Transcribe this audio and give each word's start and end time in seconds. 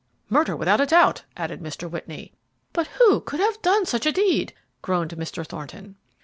"Murder 0.31 0.55
without 0.55 0.81
a 0.81 0.87
doubt!" 0.87 1.25
added 1.37 1.61
Mr. 1.61 1.87
Whitney. 1.87 2.33
"But 2.73 2.87
who 2.97 3.21
could 3.23 3.39
have 3.39 3.61
done 3.61 3.85
such 3.85 4.07
a 4.07 4.11
deed?" 4.11 4.51
groaned 4.81 5.11
Mr. 5.11 5.45
Thornton. 5.45 5.95